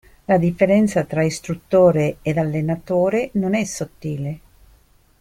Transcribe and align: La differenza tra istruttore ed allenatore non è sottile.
La 0.25 0.39
differenza 0.39 1.03
tra 1.03 1.21
istruttore 1.21 2.17
ed 2.23 2.39
allenatore 2.39 3.29
non 3.33 3.53
è 3.53 3.63
sottile. 3.65 4.39